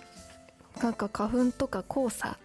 [0.81, 2.37] なんか花粉とか黄砂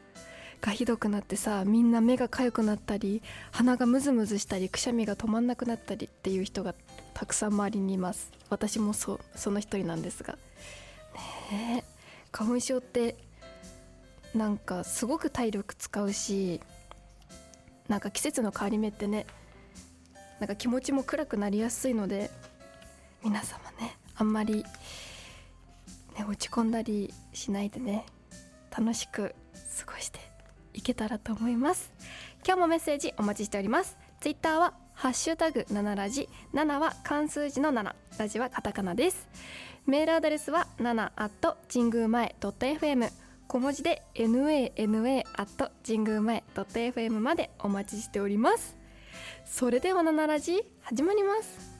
[0.61, 6.75] がひどくなってさみんな目が痒くなったり鼻がムズムズしたりくしゃみが止まんなくなったりっていう人が
[7.13, 8.31] たくさん周りにいます。
[8.49, 10.39] 私もそその一人なんですが。
[11.51, 11.93] ねえ
[12.31, 13.17] 花粉症って
[14.35, 16.61] なんかすごく体力使うし
[17.89, 19.27] なんか季節の変わり目ってね
[20.41, 22.31] なんか気持ちも暗くなりやすいので
[23.23, 24.65] 皆様ねあんまり、
[26.17, 28.05] ね、落ち込んだりしないでね
[28.77, 29.35] 楽しく
[29.87, 30.19] 過ごして
[30.75, 31.93] いけたらと思います。
[32.45, 33.99] 今日もメッセージお待ちしております。
[34.21, 39.29] ツイッターはハッシュタグ7ラジ7は漢数字の7ラジはカタカナです。
[39.87, 43.13] メールアドレスは7 at 神宮前 .fm
[43.47, 48.77] 小文字で nana at 神宮前 .fm までお待ちしております。
[49.45, 51.73] それではナラジ始まります。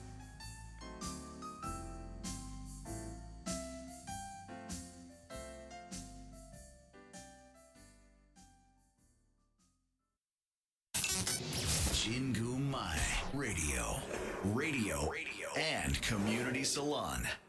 [13.35, 15.11] ラディオ、ラディオ、
[15.85, 17.42] and community salon。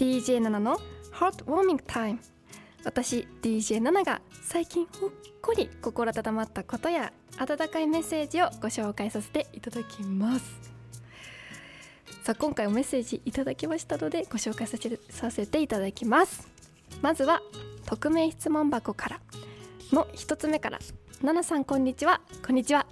[0.00, 0.80] DJ7 の
[1.12, 2.16] Heart Warming Time
[2.84, 5.10] 私 DJ7 が最近ほっ
[5.42, 10.72] こり心温まったことや温かいメッセージをご紹介させていただきます。
[12.22, 16.48] さあ今回もメッセージいただきましたのでご紹介させてさせていただきます。
[17.02, 17.42] まずは
[17.84, 19.20] 匿名質問箱から。
[19.92, 20.78] の一つ目から
[21.20, 22.22] 「ナナさんこんにちは。
[22.46, 22.86] こんにちは。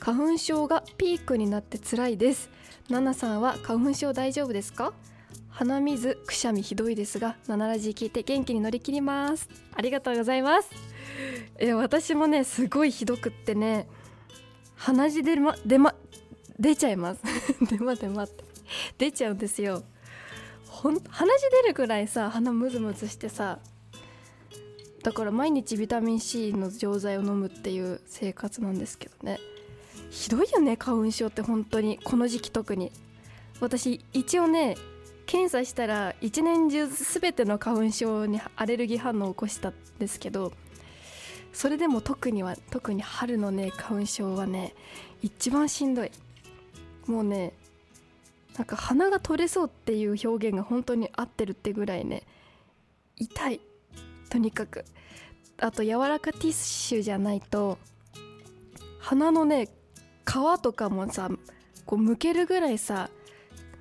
[0.00, 2.50] 花粉症がピークになって辛いです。
[2.88, 4.92] ナナさんは花粉症大丈夫ですか？
[5.52, 9.48] 鼻水くしゃみひどいですが7ラジ聞いて元気に乗り切ります。
[9.74, 10.70] ありがとうございます。
[11.58, 13.86] え私もねすごいひどくってね
[14.74, 15.94] 鼻血出ま出ま
[16.58, 17.20] 出ちゃいます。
[17.68, 18.44] 出ま出まって。
[18.96, 19.84] 出ちゃうんですよ。
[20.68, 23.58] ほん鼻血出るくらいさ鼻ムズムズしてさ
[25.02, 29.38] だから毎日ビタミン C の錠剤を飲むっていう生活なんですけどね。
[30.08, 31.98] ひどいよね花粉症って本当に。
[32.02, 32.90] この時期特に。
[33.60, 34.76] 私一応ね
[35.26, 40.52] 検査したら一年中全ての花粉症にアレルギー反応を起こしたんですけど
[41.52, 44.74] それでも特には特に春のね花粉症はね
[45.22, 46.10] 一番しんどい。
[47.06, 47.52] もうね
[48.56, 52.22] なんか鼻が取れそうっていう表現が本当に合ってるってぐらいね
[53.16, 53.60] 痛い。
[54.30, 54.84] とにかく。
[55.58, 57.78] あと柔らかティッシュじゃないと
[58.98, 59.68] 鼻のね
[60.26, 61.30] 皮とかもさ
[61.86, 63.10] こうむけるぐらいさ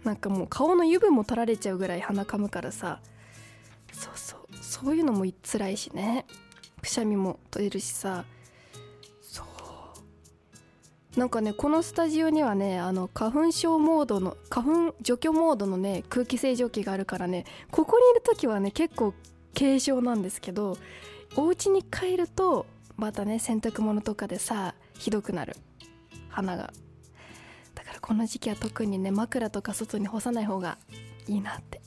[0.03, 3.00] なんかもう顔の油分も取られちゃうぐらい鼻かむからさ。
[3.91, 4.39] そうそう。
[4.62, 6.25] そういうのも辛いしね。
[6.81, 8.25] くしゃみも取れるしさ。
[9.22, 11.19] そう。
[11.19, 19.13] なんかねこのスタジオにはねあの花粉症モードの花粉除去モードのね空気清浄機があるからねここにいる時はね結構
[19.53, 20.78] 軽症なんですけど
[21.35, 25.56] お家に帰るとまたね洗濯物とかでさひどくなる。
[26.29, 26.72] 鼻が。
[28.01, 30.78] この時期は特にね枕とか外に干さない方が
[31.28, 31.81] いいなって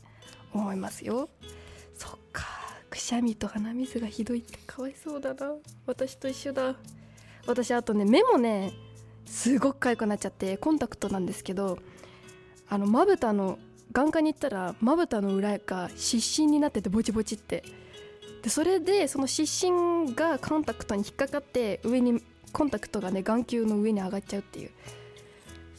[0.52, 1.28] 思いますよ。
[1.94, 2.44] そっか
[2.88, 5.54] くしゃみと鼻水がひどいってかわいそうだな。
[5.86, 6.76] 私と一緒だ。
[7.46, 8.72] 私あとね目もね
[9.26, 11.78] すごく痒くなっちゃってコンタクトなんですけど
[12.68, 13.58] あのまぶたの
[13.92, 17.64] 眼科に行ったらまぶたの裏が湿疹になっててボチボチって。
[18.42, 22.22] でそれでその湿疹がコンタクトに引っかかって上に
[22.52, 24.70] コンタクトがね眼球の上に上がっちゃうっていう。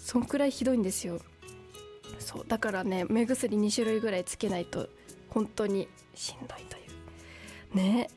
[0.06, 1.20] そんくらいひどいんですよ。
[2.20, 4.88] そうだからね目薬2種類ぐらいつけないと
[5.30, 6.82] 本当にしんどいとい
[7.74, 7.76] う。
[7.76, 8.08] ね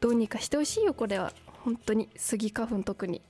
[0.00, 1.32] どうにかしてほしいよこれは。
[1.62, 2.08] 本当に。
[2.16, 3.22] スギ花粉特に。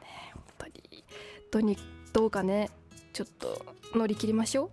[0.00, 1.04] ね本当に。
[1.50, 1.78] どうに
[2.12, 2.68] どうかね。
[3.14, 3.64] ちょっと
[3.94, 4.70] 乗り切りましょう。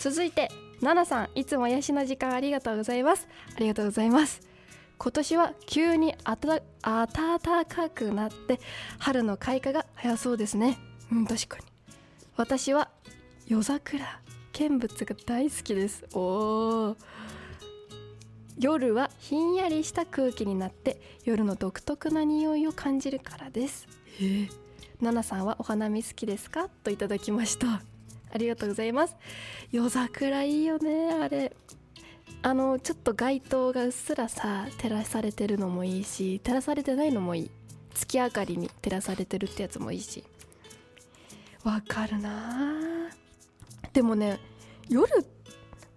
[0.00, 0.50] 続いて
[0.80, 1.28] ナナさん。
[1.36, 3.28] いつも癒しの時間ありがとうございます。
[3.54, 4.40] ありがとうございます。
[4.98, 8.58] 今年は急にあた暖かくなって
[8.98, 10.76] 春の開花が早そうですね。
[11.12, 11.75] うん確かに。
[12.36, 12.90] 私は
[13.46, 14.20] 夜桜
[14.52, 16.04] 見物が大好きです。
[16.12, 16.96] おー。
[18.58, 23.88] 夜はひんやりした空気になって夜の独特な匂いを感じるからです。
[24.20, 24.22] え。
[24.22, 24.50] ー、
[25.00, 26.68] ナナさんはお花見好きですか？
[26.84, 27.80] といただきました。
[28.30, 29.16] ありがとうございます。
[29.72, 31.56] 夜桜いいよねあれ。
[32.42, 37.50] あのちょっと街灯がうっすらさ照らされてるのもいいし照らされてないのもいい。
[37.94, 40.22] 月明かりに照らされてるってやつもいいし
[41.66, 43.10] わかるな。
[43.92, 44.38] でもね
[44.88, 45.10] 夜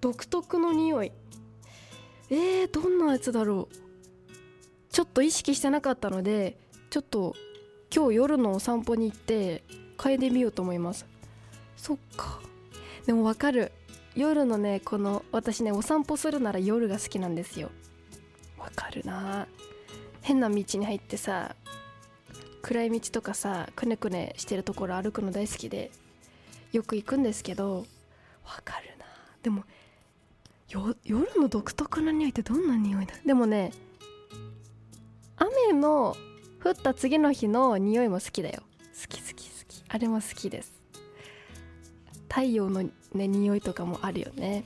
[0.01, 1.12] 独特の匂い。
[2.31, 3.75] えー、どんなやつだろう。
[4.92, 6.57] ちょっと意識してなかったので
[6.89, 7.36] ちょっと
[7.95, 9.63] 今日夜のお散歩に行って
[10.00, 11.06] 嗅いでみようと思います。
[11.77, 12.39] そっか。
[13.06, 13.71] でもわかる。
[14.16, 17.69] 夜のねこの私ねお散歩するなら夜が好きなんですよ。
[18.57, 19.48] わかるな。
[20.21, 21.56] 変な道に入ってさ
[22.61, 25.91] 暗い道とかさくねくねしてるところ歩くの大好きで
[26.71, 27.85] よく行くんですけど
[28.44, 29.06] わかるな。
[29.41, 29.63] でも
[30.67, 30.95] 夜
[31.39, 33.15] の独特な匂いってどんな匂いだ？
[33.25, 33.71] でもね
[35.38, 36.15] 雨の
[36.63, 38.61] 降った次の日の匂いも好きだよ。
[39.01, 39.83] 好き好き好き。
[39.88, 40.73] あれも好きです。
[42.27, 42.83] 太陽の
[43.13, 44.65] ね匂いとかもあるよね。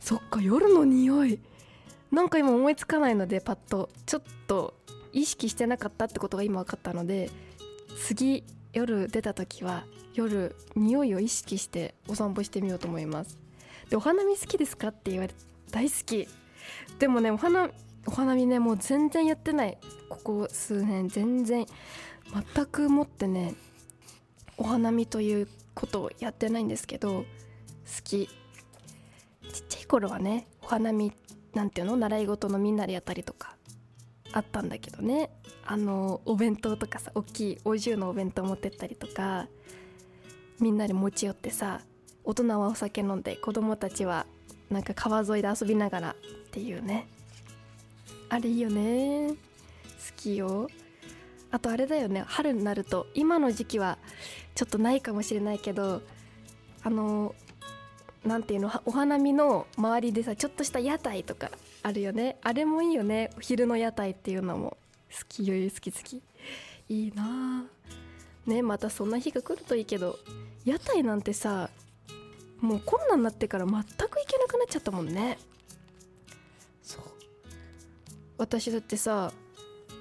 [0.00, 1.40] そっか夜の匂い。
[2.12, 3.90] なんか今思いつかないのでパッと。
[4.06, 4.74] ちょっと
[5.14, 7.30] 意識してなかったってことが今分かったので
[8.06, 9.84] 次夜出た時は
[10.14, 13.38] 夜匂いを意識してお散歩してみようと思います。
[13.88, 15.34] でお花見好きですかって言われ
[15.70, 16.28] 大好き。
[16.98, 17.70] でもねお花
[18.06, 19.78] お花見ねもう全然やってない。
[20.08, 21.66] ここ数年全然
[22.54, 23.54] 全くもってね
[24.56, 27.24] お花見ということをやってないんですけど好
[28.04, 28.28] き。
[29.52, 31.12] ちっちゃい頃はねお花見
[31.54, 31.96] なんていうの？
[31.96, 33.56] 習い事のみんなでやったりとか。
[34.34, 35.30] あったんだけどね。
[35.64, 39.46] あのお弁当とかさ大きいお重のお弁当持ってったりとか
[40.60, 41.80] みんなで持ち寄ってさ
[42.24, 44.26] 大人はお酒飲んで子供たちは
[44.70, 46.14] なんか川沿いで遊びながらっ
[46.50, 47.06] ていうね。
[48.28, 49.30] あれいいよね。
[49.30, 49.36] 好
[50.16, 50.68] きよ。
[51.52, 52.24] あとあれだよね。
[52.26, 53.98] 春になると今の時期は
[54.56, 56.02] ちょっとないかもしれないけど
[56.82, 57.36] あの
[58.24, 61.52] 何ていうのお花見の周りでさちょっとした屋台とか
[61.84, 62.38] あるよね。
[62.42, 63.28] あれもいいよね。
[63.40, 64.78] 昼の屋台っていうのも。
[65.12, 66.22] 好きよ好き好き。
[66.88, 67.66] いいな。
[68.46, 70.18] ねまたそんな日が来るといいけど。
[70.64, 71.68] 屋台なんてさ
[72.58, 73.86] もうコロナになってから全く行
[74.26, 75.38] けなくなっちゃったもんね。
[76.82, 77.02] そう。
[78.38, 79.30] 私だってさ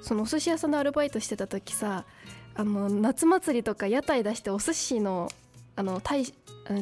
[0.01, 2.05] そのお寿司屋さんでアルバイトしてた時さ
[2.55, 5.29] あの夏祭りとか屋台出してお寿司の
[5.75, 6.23] あの大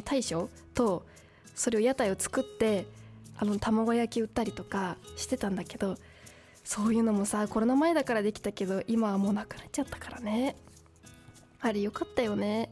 [0.03, 1.07] 大将と
[1.55, 2.85] それを屋台を作って
[3.41, 5.97] あの卵焼き売ったりとかしてたんだけど
[6.63, 10.55] そういうのもさコロナ前だからできたけど今はもうなくなっちゃったからね。
[11.59, 12.71] あれよかったよね。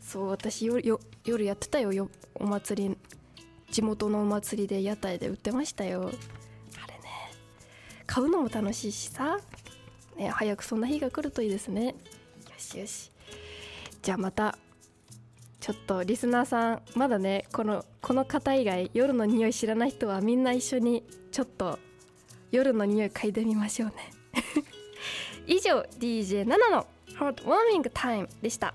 [0.00, 2.96] そう私夜夜やってたよお祭り。
[3.72, 6.12] 地元のお祭りで屋台で売ってましたよ。
[6.80, 7.10] あれね。
[8.06, 9.40] 買うのも楽しいしさ、
[10.16, 11.86] ね、早くそんな日が来るといいですね。
[11.86, 11.94] よ
[12.56, 13.10] しよし。
[14.02, 14.56] じゃあまた。
[15.66, 21.02] ちょっとリスナーさんまだねこのこの方以外夜の匂い知らない人はみんな一緒に
[21.32, 21.80] ちょっと
[22.52, 23.94] 夜の匂い嗅いでみましょうね
[25.48, 26.86] 以上 DJ7 の
[27.18, 28.74] 「ハートウォーミングタイム」でした。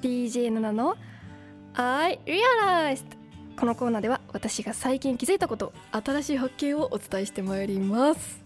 [0.00, 0.96] DJ7 の
[1.74, 3.04] I Realized
[3.56, 8.42] このコーナーでは私が最近気づいたこと新しい発見をお伝えしてまいります。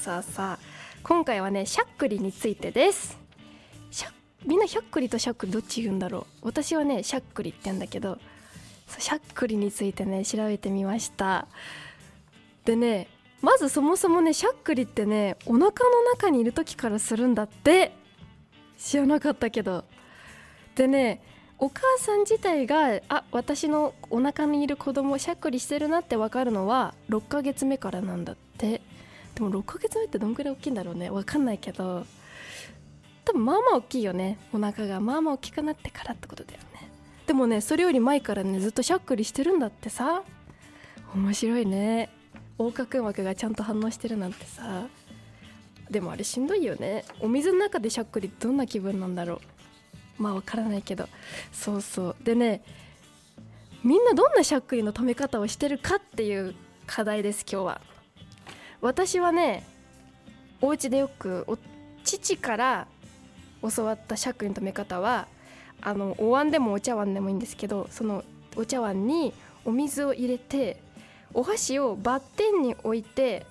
[0.00, 0.64] さあさあ
[1.02, 3.22] 今回はねしゃっくりについてです。
[4.44, 6.46] みんなしゃっくりとしゃっくりどっち言うんだろう。
[6.46, 8.18] 私はねしゃっくりって言うんだけど
[8.98, 11.46] しゃっくりについてね調べてみました。
[12.64, 13.06] でね
[13.40, 15.70] まずそもそもねしゃっくりってねお腹の
[16.12, 17.92] 中にいる時からするんだって。
[18.76, 19.84] 知らなかったけど。
[20.74, 21.22] でね
[21.58, 28.80] お母さん自体があ私のお腹にいる子供しゃっくりしてるなって分かるのは6ヶ月目からなんだって。
[29.34, 31.10] でも6ヶ月目ってどんくらい大きいんだろうね。
[31.10, 32.06] 分かんないけど。
[33.24, 34.38] 多分まあまあ大きいよね。
[34.52, 35.00] お腹が。
[35.00, 36.88] まあまあ大きくなってからってことだよね。
[37.26, 40.22] でもねそれより前からねずっとしゃっくりしてるんだってさ。
[41.14, 42.10] 面白いね。
[42.58, 44.86] 横隔膜がちゃんと反応してるなんてさ。
[45.90, 47.04] でもあれしんどいよね。
[47.20, 49.40] お水の中でしゃっくりどんな気分なんだろう。
[50.18, 51.08] まあわからないけど。
[51.52, 52.16] そうそう。
[52.22, 52.62] でね
[53.82, 56.54] みんなどんなしゃっくりの止め方をしてるかっていう
[56.86, 57.80] 課題です今日は。
[58.80, 59.66] 私はね
[60.60, 61.46] お家でよく
[62.02, 62.86] 父から
[63.62, 65.26] 教わったしゃっくりの止め方は
[65.82, 68.24] あのお椀でもお茶碗でもいいんですけどその
[68.56, 70.80] お茶碗にお水を入れて
[71.34, 73.46] お箸をバッテンに置いて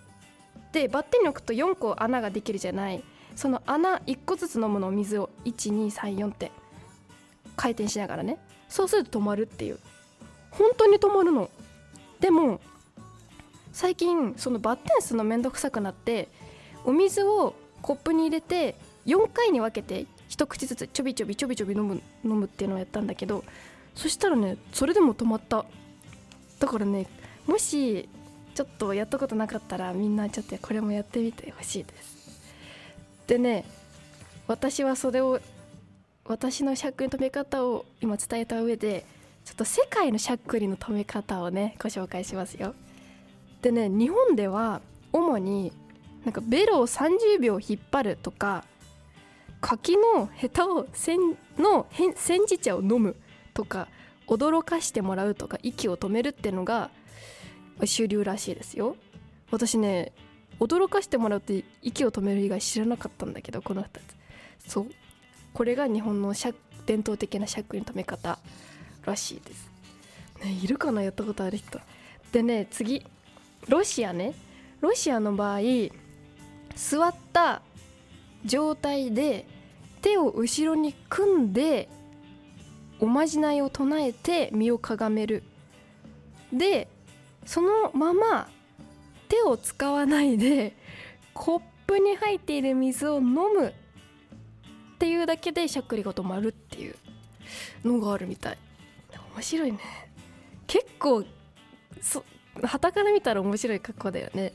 [0.71, 3.03] でバッテンに置くと4個穴ができるじゃない。
[3.35, 6.51] その穴1個ずつ飲むの水を1234って
[7.55, 8.37] 回転しながらね。
[8.69, 9.79] そうすると止まるっていう。
[10.51, 11.49] 本当に止まるの。
[12.19, 12.61] でも
[13.71, 16.29] 最近そのバッテンするのめんどくさくなって
[16.85, 18.75] お水をコップに入れて
[19.05, 23.43] 4回に分けて一口ずつちょびちょびちょびちょび飲む飲むっていうのをやったんだけど
[23.95, 25.65] そしたらねそれでも止まった。
[26.59, 27.07] だからね
[27.45, 28.07] もし
[28.55, 32.12] ちょっとやったことなかったらみんなちょっとこれもやってみてほしいです。
[33.27, 33.65] でね
[34.47, 35.39] 私はそれを
[36.25, 39.05] 私のしゃっくりの止め方を今伝えた上で
[39.43, 42.75] ちょっと世界のしゃっくりの止め方をねご紹介しますよ。
[43.61, 45.71] でね日本では主に
[46.23, 48.63] なんかベロを30秒引っ張るとか
[49.59, 51.19] 柿のヘタを煎
[51.57, 53.15] の煎じ茶を飲む
[53.53, 53.87] とか
[54.27, 56.89] 驚かしてもらうとか息を止めるっていうのが
[57.83, 58.95] 主流らしいですよ。
[59.51, 60.13] 私ね
[60.63, 63.87] 驚かしてもらうって息を止める以外知らなかったんだけどこの2
[64.65, 64.71] つ。
[64.71, 64.87] そう。
[65.53, 66.33] これが日本の
[66.85, 68.39] 伝統的なしゃっくりの止め方
[69.05, 69.69] らしいです、
[70.43, 71.79] ね、いるかなやったことある人
[72.31, 73.05] でね次
[73.67, 74.33] ロシアね
[74.81, 75.59] ロシアの場合
[76.75, 77.61] 座った
[78.43, 79.45] 状態で
[80.01, 81.87] 手を後ろに組んで
[82.99, 85.43] おまじないを唱えて身をかがめる。
[86.51, 86.87] で
[87.45, 88.49] そのまま
[89.33, 90.75] 手を使わないで
[91.33, 93.73] コップに入っている水を飲むっ
[94.99, 96.95] ていうだけでしゃっくりが止まるっていう
[97.83, 98.57] のがあるみたい。
[99.35, 99.79] 面白いね。
[100.67, 101.25] 結構
[101.99, 102.23] そ
[102.61, 104.53] 旗から見たら面白い格好だよね。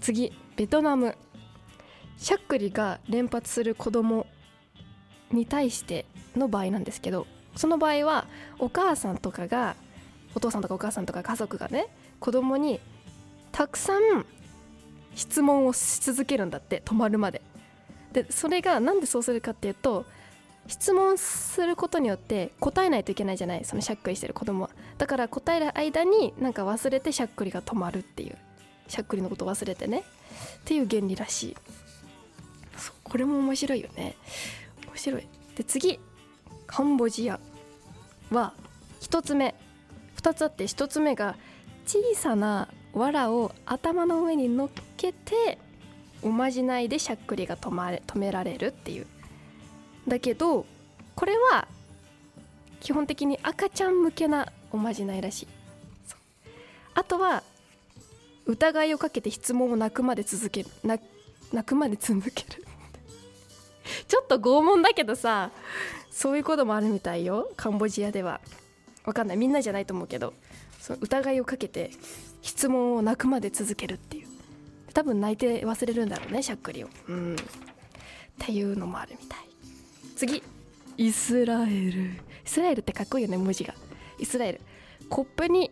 [0.00, 1.16] 次ベトナム。
[2.16, 4.26] しゃっくりが連発する子供
[5.30, 6.04] に対して
[6.36, 8.26] の場合なんですけどその場合は
[8.58, 9.76] お母さんとかが
[10.34, 11.88] お父さんとかお母さんとか家族がね
[12.20, 12.80] 子供に
[13.54, 14.26] たくさん
[15.14, 17.40] 質問をし続けるんだって止まるまで。
[18.12, 20.04] でそれがなんでそうするかっていうと
[20.66, 24.70] 質問することによって答えないといけないじゃないそのしゃっくりしてる子供は。
[24.98, 28.36] だから答える間になんか忘れてしゃっくりが止まるっていう。
[28.88, 30.00] しゃっくりのこと忘れてね。
[30.00, 30.02] っ
[30.64, 31.56] ていう原理らしい。
[33.04, 34.16] これも面白いよね。
[34.88, 35.28] 面白い。
[35.54, 36.00] で次。
[36.66, 37.38] カンボジア
[38.30, 38.52] は
[39.00, 39.54] 1つ目。
[40.16, 41.36] 2つあって1つ目が
[41.86, 45.58] 小さな藁を頭の上に乗っけて
[46.22, 49.06] おまじないでしゃっくりが止まれ止められるっていう。
[50.08, 50.64] だけど
[51.14, 51.66] これは
[52.80, 55.48] 基本的に赤ちゃん向けなおまじないらしい。
[56.94, 57.42] あとは
[58.46, 60.68] 疑いをかけて質問を泣くまで続ける。
[60.84, 61.02] 泣
[61.66, 62.64] くまで続ける。
[64.06, 65.50] ちょっと拷問だけどさ
[66.10, 67.50] そういうこともあるみたいよ。
[67.56, 68.40] カンボジアでは。
[69.04, 69.36] わかんない。
[69.36, 70.32] みんなじゃないと思うけど。
[70.80, 71.90] その疑いをかけて
[72.44, 74.26] 質問を泣くまで続けるっていう。
[74.92, 76.88] 多分泣いて忘れるんだろうねしゃっくりを。
[77.08, 77.34] うん。
[77.34, 77.38] っ
[78.38, 79.38] ていうのもあるみたい。
[80.14, 80.42] 次。
[80.98, 82.02] イスラエル。
[82.04, 83.74] イスラエルってかっこいいよね文字が。
[84.18, 84.60] イスラエル。
[85.08, 85.70] コップに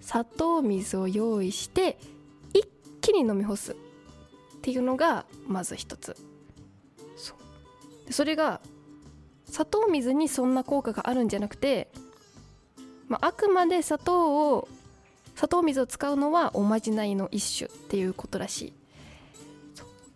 [0.00, 1.98] 砂糖水を用意して
[2.52, 2.66] 一
[3.00, 3.72] 気に飲み干す。
[3.72, 3.76] っ
[4.62, 6.16] ていうのがまず一つ。
[7.16, 7.34] そ
[8.08, 8.12] う。
[8.12, 8.60] それが
[9.46, 11.90] 砂糖水にそんな効果があるんじゃなくて、
[13.08, 14.68] まあ、あくまで砂糖を
[15.34, 18.72] 砂糖水を使うのはおまじないの一種っていうことらしい。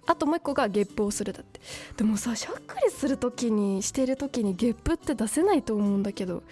[0.06, 1.60] あともう一個がゲップをするだって。
[1.96, 6.42] でもさしゃっくりする時にしてる時にゲップって出せないと思うんだけど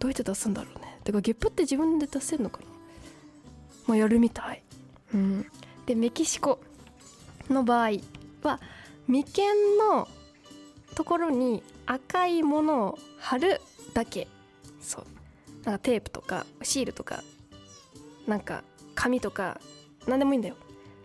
[0.00, 0.98] どうやって出すんだろうね。
[1.04, 2.66] てかゲップって自分で出せるのかな？
[3.86, 4.62] まあやるみたい。
[5.12, 5.46] うん。
[5.86, 6.58] でメキシコ
[7.48, 7.90] の場合
[8.42, 8.58] は
[9.06, 10.08] 眉間の
[10.96, 13.60] ところに赤いものを貼る
[13.92, 14.26] だけ。
[14.80, 15.04] そう。
[15.64, 17.22] なんかテープとかシールとか
[18.26, 18.64] なんか
[18.94, 19.60] 紙とか
[20.06, 20.56] 何でもいいんだよ。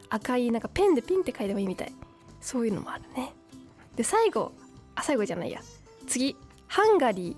[0.10, 1.94] 赤いなんかペンでピンって書いてもいいみたい。
[2.42, 3.34] そういうのもあるね。
[3.96, 4.54] で最後
[4.96, 5.62] あ最後じゃないや。
[6.08, 6.36] 次。
[6.68, 7.36] ハンガリ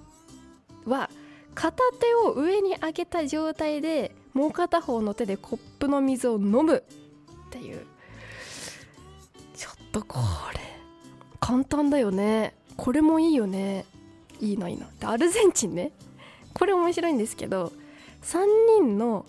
[0.85, 1.09] ーは
[1.55, 6.83] 片手を上に上げた状態でもう片方の手でコップの水を飲む。
[7.47, 7.85] っていう。
[9.53, 10.19] ちょっとこ
[10.53, 10.59] れ
[11.39, 12.55] 簡単だよね。
[12.77, 13.85] これもいいよね。
[14.39, 14.87] いいのいいの。
[14.99, 15.91] でアルゼンチンね。
[16.53, 17.71] これ面白いんですけど
[18.23, 18.45] 3
[18.79, 19.25] 人の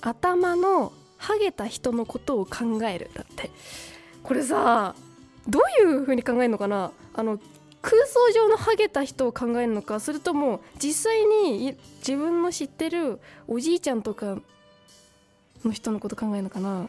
[0.00, 3.50] 頭のハゲた人のことを考えるだって。
[4.22, 4.94] これさ
[5.48, 6.90] どういう風に考えるのかな？
[7.14, 7.38] あの
[7.82, 14.38] 空想上のハゲた人を考えるのかそれとも実際に自分の知ってるおじいちゃんとか
[15.64, 16.88] の人のこと考えるのかな？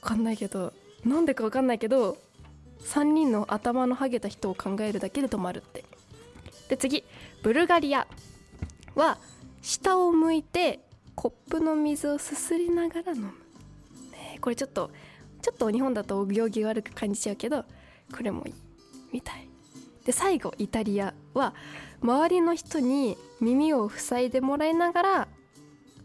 [0.00, 0.72] 分かんないけど
[1.04, 2.16] なんでか分かんないけど
[2.84, 5.84] 3人の頭のハゲた人を考えるだけで止まるって。
[6.68, 7.04] で次。
[7.42, 8.08] ブルガリア
[8.96, 9.16] は
[9.62, 10.80] 下を向いて
[11.18, 13.26] コップの水をすすりながら飲む、
[14.12, 14.92] ね、これちょっと
[15.42, 17.64] ちょっと日本だとお行儀悪く感じちゃうけど
[18.16, 18.54] これもいい
[19.12, 19.48] みたい。
[20.04, 21.54] で最後イタリアは
[22.02, 25.28] 周りの人に耳を塞いでもらいながら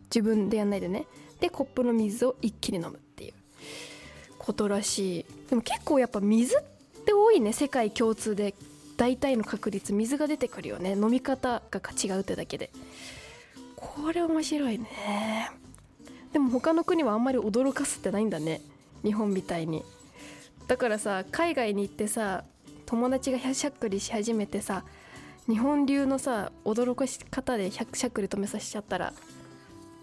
[0.06, 1.06] 自分でやんないでね。
[1.40, 3.34] でコップの水を一気に飲むっていう。
[4.40, 5.26] ことらしい。
[5.48, 7.54] でも結構やっぱ水って多いね。
[7.54, 8.56] 世界共通で。
[8.98, 10.94] 大体の確率水が出てくるよね。
[10.94, 12.72] 飲み方が違うってだけで。
[13.96, 14.88] これ面白いね。
[16.32, 18.62] でも他の国はあんまり驚かすってないんだね。
[19.04, 19.84] 日本みたいに。
[20.68, 22.44] だからさ海外に行ってさ
[22.86, 24.86] 友達がしゃっくりし始めてさ
[25.48, 29.14] 日本流のさ驚かし方でしゃっくり止めさせちゃったら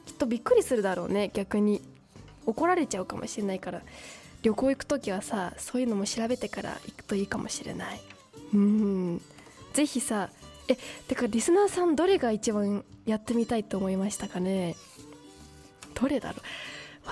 [0.04, 1.82] きっとびっくりするだろうね逆に。
[2.46, 3.82] 怒られちゃうかもしれないから。
[4.42, 8.00] 旅行行く時はさそういうのも調べてから行くといいかもしれない。
[8.54, 9.20] うん。
[9.72, 10.30] ぜひさ
[10.70, 14.76] えてかリスナーさんどれが一番やってみたいと思いましたかね？
[15.94, 16.40] どれだろう？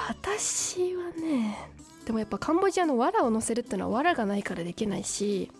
[0.08, 1.58] 私はね
[2.06, 5.50] でもやっぱカンボジアの藁を乗せるってのは藁がないからできないし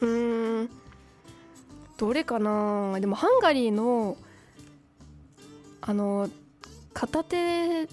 [0.00, 0.70] うーん
[1.96, 2.98] どれかな？
[3.00, 4.16] でもハンガリーの
[5.80, 6.28] あの
[6.92, 7.84] 片手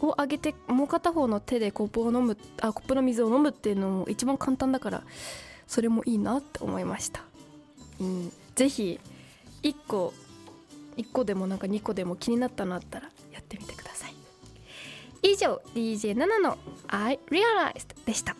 [0.00, 5.02] を上げてもう片方の手でコップを飲むあコップの水を飲むっていうのも一番簡単だから
[5.66, 7.22] それもいいなって思いました、
[8.00, 9.00] うん、ぜひ
[9.62, 10.12] 1個
[10.96, 14.14] 1個でもなんか2個でも気になったのあったらやってみてください。
[15.22, 18.36] 以上 DJ7 の I Realized でした。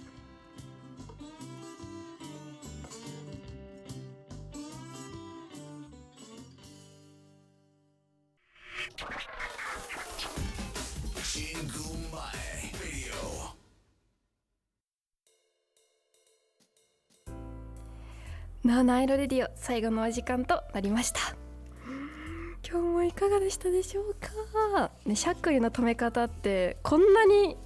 [18.69, 21.21] 七色レディオ最後のお時間となりました。
[22.63, 27.57] 今日もいかがでしたでしょうか、ね、しゃっくりの止め方ってこんなに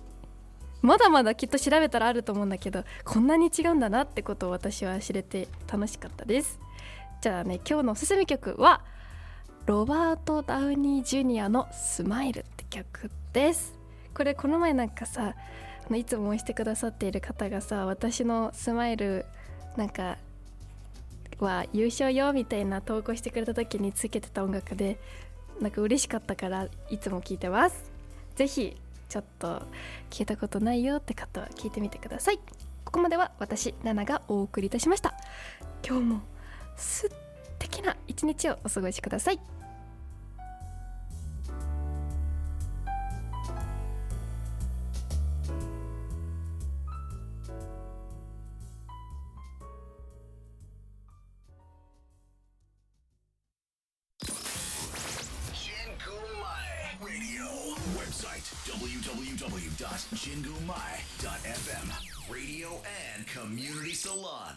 [0.81, 6.61] まだまだきっと調べたらあると思うんだけどこんなに違うんだなってことを私は知れて楽しかったです。
[7.21, 8.85] じゃあね今日のおすすめ曲は
[9.67, 13.77] ロバート・ダウニー・ジュニアの「スマイル」って曲です。
[14.15, 15.35] これこの前なんかさ
[15.93, 19.27] いつも応援してくださっている方がさ私のスマイル
[19.77, 20.17] なんか
[21.45, 24.99] は優勝よみたいな投稿してくれた時につけてた音楽で
[25.61, 27.91] なんか嬉しかったからいつも聞いてます。
[28.35, 28.77] 是非
[29.09, 29.63] ちょっと
[30.11, 32.39] 聞いたことないよって方は聞いてみてください。
[32.85, 35.15] ここまでは私ナナがお送りいたしました。
[35.87, 36.21] 今日も
[36.77, 37.11] 素
[37.59, 39.41] 敵な一日をお過ごしください
[60.15, 61.89] 「Jingumai.fm
[62.31, 62.69] Radio
[63.15, 64.55] and Community Salon